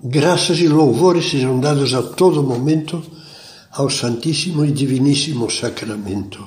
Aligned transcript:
Graças 0.00 0.60
e 0.60 0.68
louvores 0.68 1.28
sejam 1.28 1.58
dados 1.58 1.92
a 1.92 2.00
todo 2.00 2.40
momento 2.40 3.02
ao 3.72 3.90
Santíssimo 3.90 4.64
e 4.64 4.70
Diviníssimo 4.70 5.50
Sacramento. 5.50 6.46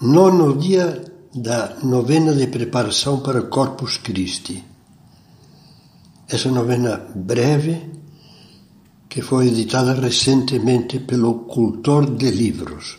Nono 0.00 0.58
dia 0.58 1.04
da 1.32 1.76
novena 1.84 2.34
de 2.34 2.48
preparação 2.48 3.20
para 3.20 3.42
Corpus 3.42 3.96
Christi. 3.98 4.64
Essa 6.28 6.50
novena 6.50 6.96
breve, 7.14 7.88
que 9.08 9.22
foi 9.22 9.46
editada 9.46 9.94
recentemente 9.94 10.98
pelo 10.98 11.44
Cultor 11.44 12.10
de 12.10 12.28
Livros. 12.28 12.98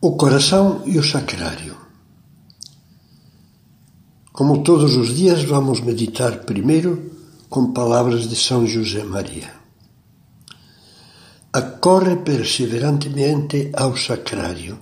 O 0.00 0.16
coração 0.16 0.82
e 0.84 0.98
o 0.98 1.02
sacrário. 1.04 1.87
Como 4.38 4.62
todos 4.62 4.94
os 4.94 5.16
dias, 5.16 5.42
vamos 5.42 5.80
meditar 5.80 6.44
primeiro 6.44 7.10
com 7.48 7.72
palavras 7.72 8.28
de 8.28 8.36
São 8.36 8.64
José 8.64 9.02
Maria. 9.02 9.50
Acorre 11.52 12.14
perseverantemente 12.18 13.72
ao 13.74 13.96
sacrário, 13.96 14.78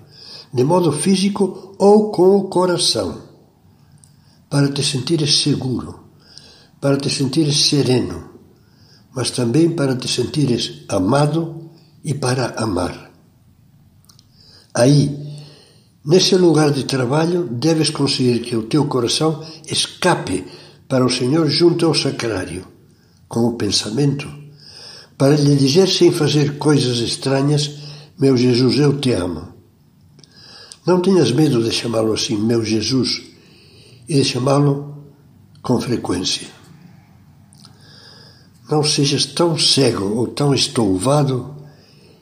de 0.52 0.62
modo 0.62 0.92
físico 0.92 1.74
ou 1.78 2.10
com 2.10 2.36
o 2.36 2.50
coração, 2.50 3.22
para 4.50 4.70
te 4.70 4.82
sentires 4.82 5.40
seguro, 5.40 6.00
para 6.78 6.98
te 6.98 7.08
sentires 7.08 7.66
sereno, 7.66 8.28
mas 9.14 9.30
também 9.30 9.70
para 9.70 9.96
te 9.96 10.06
sentires 10.06 10.84
amado 10.86 11.70
e 12.04 12.12
para 12.12 12.62
amar. 12.62 13.10
Aí, 14.74 15.25
Nesse 16.06 16.36
lugar 16.36 16.70
de 16.70 16.84
trabalho, 16.84 17.48
deves 17.50 17.90
conseguir 17.90 18.38
que 18.38 18.54
o 18.54 18.62
teu 18.62 18.86
coração 18.86 19.44
escape 19.68 20.44
para 20.88 21.04
o 21.04 21.10
Senhor 21.10 21.48
junto 21.48 21.84
ao 21.84 21.94
sacrário, 21.94 22.64
com 23.28 23.40
o 23.40 23.54
pensamento, 23.54 24.32
para 25.18 25.34
lhe 25.34 25.56
dizer 25.56 25.88
sem 25.88 26.12
fazer 26.12 26.58
coisas 26.58 26.98
estranhas: 26.98 27.78
Meu 28.16 28.36
Jesus, 28.36 28.78
eu 28.78 29.00
te 29.00 29.10
amo. 29.10 29.48
Não 30.86 31.00
tenhas 31.00 31.32
medo 31.32 31.60
de 31.60 31.72
chamá-lo 31.72 32.12
assim, 32.12 32.36
meu 32.36 32.64
Jesus, 32.64 33.22
e 34.08 34.14
de 34.14 34.24
chamá-lo 34.24 35.08
com 35.60 35.80
frequência. 35.80 36.46
Não 38.70 38.84
sejas 38.84 39.26
tão 39.26 39.58
cego 39.58 40.04
ou 40.14 40.28
tão 40.28 40.54
estouvado 40.54 41.56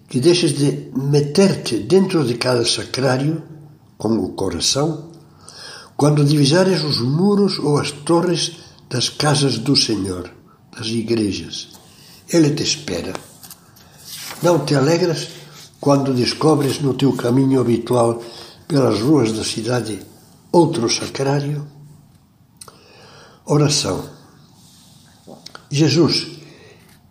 que 0.08 0.20
deixes 0.20 0.56
de 0.56 0.90
meter-te 0.96 1.77
dentro 1.77 2.24
de 2.24 2.34
cada 2.34 2.64
sacrário 2.64 3.52
com 3.96 4.18
o 4.18 4.32
coração, 4.32 5.10
quando 5.96 6.24
divisares 6.24 6.82
os 6.82 7.00
muros 7.00 7.58
ou 7.58 7.78
as 7.78 7.90
torres 7.90 8.52
das 8.88 9.08
casas 9.08 9.58
do 9.58 9.76
Senhor, 9.76 10.30
das 10.76 10.86
igrejas. 10.88 11.68
Ele 12.28 12.50
te 12.50 12.62
espera. 12.62 13.12
Não 14.42 14.64
te 14.64 14.74
alegras 14.74 15.28
quando 15.80 16.14
descobres 16.14 16.80
no 16.80 16.94
teu 16.94 17.12
caminho 17.12 17.60
habitual 17.60 18.22
pelas 18.66 19.00
ruas 19.00 19.32
da 19.32 19.44
cidade 19.44 20.00
outro 20.50 20.88
sacrário? 20.88 21.66
Oração. 23.46 24.04
Jesus, 25.70 26.26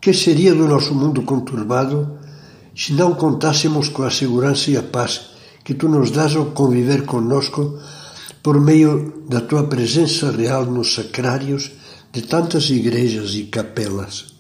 que 0.02 0.14
seria 0.14 0.56
do 0.56 0.68
nosso 0.68 0.96
mundo 0.96 1.24
conturbado 1.24 2.20
se 2.76 2.94
não 2.94 3.14
contássemos 3.14 3.90
com 3.90 4.04
a 4.04 4.10
segurança 4.10 4.72
e 4.72 4.78
a 4.78 4.84
paz 4.84 5.33
que 5.64 5.74
tu 5.74 5.88
nos 5.88 6.12
dás 6.12 6.36
ao 6.36 6.48
conviver 6.48 7.06
conosco 7.06 7.80
por 8.42 8.60
meio 8.60 9.24
da 9.30 9.42
tua 9.42 9.64
presença 9.64 10.32
real 10.32 10.66
nos 10.66 10.94
sacrários 10.94 11.72
de 12.12 12.22
tantas 12.22 12.70
igrejas 12.70 13.34
e 13.36 13.44
capelas. 13.44 14.34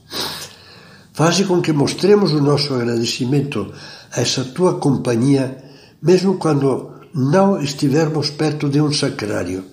Faze 1.13 1.45
com 1.45 1.61
que 1.61 1.71
mostremos 1.71 2.33
o 2.33 2.41
nosso 2.41 2.73
agradecimento 2.73 3.71
a 4.11 4.21
essa 4.21 4.43
tua 4.43 4.75
companhia, 4.79 5.63
mesmo 6.01 6.35
quando 6.35 6.91
não 7.13 7.61
estivermos 7.61 8.29
perto 8.29 8.67
de 8.67 8.81
um 8.81 8.91
sacrário. 8.91 9.63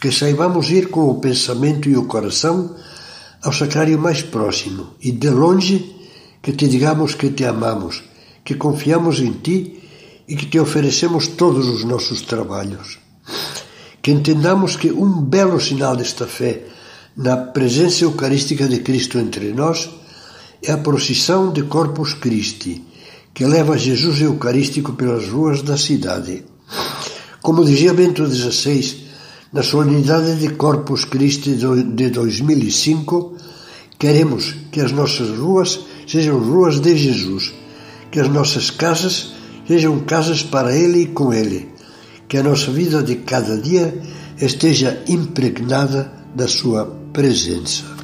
Que 0.00 0.12
saibamos 0.12 0.70
ir 0.70 0.90
com 0.90 1.08
o 1.08 1.20
pensamento 1.20 1.88
e 1.88 1.96
o 1.96 2.04
coração 2.04 2.74
ao 3.42 3.52
sacrário 3.52 3.98
mais 3.98 4.22
próximo 4.22 4.88
e, 5.00 5.12
de 5.12 5.30
longe, 5.30 5.94
que 6.42 6.52
te 6.52 6.68
digamos 6.68 7.14
que 7.14 7.30
te 7.30 7.44
amamos, 7.44 8.02
que 8.44 8.56
confiamos 8.56 9.20
em 9.20 9.32
ti 9.32 9.83
e 10.28 10.36
que 10.36 10.46
te 10.46 10.58
oferecemos 10.58 11.28
todos 11.28 11.68
os 11.68 11.84
nossos 11.84 12.22
trabalhos. 12.22 12.98
Que 14.02 14.10
entendamos 14.10 14.76
que 14.76 14.90
um 14.90 15.20
belo 15.20 15.60
sinal 15.60 15.96
desta 15.96 16.26
fé 16.26 16.66
na 17.16 17.36
presença 17.36 18.04
eucarística 18.04 18.66
de 18.66 18.80
Cristo 18.80 19.18
entre 19.18 19.52
nós 19.52 19.90
é 20.62 20.72
a 20.72 20.78
procissão 20.78 21.52
de 21.52 21.62
Corpus 21.64 22.14
Christi, 22.14 22.82
que 23.32 23.44
leva 23.44 23.76
Jesus 23.76 24.20
Eucarístico 24.20 24.92
pelas 24.94 25.28
ruas 25.28 25.62
da 25.62 25.76
cidade. 25.76 26.44
Como 27.42 27.64
dizia 27.64 27.92
Bento 27.92 28.26
XVI, 28.26 29.04
na 29.52 29.62
solenidade 29.62 30.36
de 30.36 30.50
Corpus 30.54 31.04
Christi 31.04 31.54
de 31.54 32.10
2005, 32.10 33.36
queremos 33.98 34.54
que 34.72 34.80
as 34.80 34.92
nossas 34.92 35.28
ruas 35.28 35.80
sejam 36.06 36.38
ruas 36.38 36.80
de 36.80 36.96
Jesus, 36.96 37.52
que 38.10 38.20
as 38.20 38.28
nossas 38.28 38.70
casas 38.70 39.33
sejam 39.66 40.00
casas 40.00 40.42
para 40.42 40.74
Ele 40.74 41.02
e 41.02 41.06
com 41.06 41.32
Ele, 41.32 41.68
que 42.28 42.36
a 42.36 42.42
nossa 42.42 42.70
vida 42.70 43.02
de 43.02 43.16
cada 43.16 43.56
dia 43.56 43.94
esteja 44.40 45.02
impregnada 45.08 46.12
da 46.34 46.48
Sua 46.48 46.86
presença. 47.12 48.03